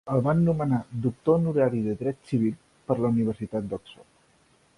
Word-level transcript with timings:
El 0.13 0.21
van 0.27 0.39
nomenar 0.45 0.79
Doctor 1.03 1.37
honorari 1.41 1.83
de 1.89 1.95
dret 2.01 2.25
civil 2.33 2.57
per 2.89 3.01
la 3.05 3.13
Universitat 3.17 3.71
d'Oxford. 3.75 4.09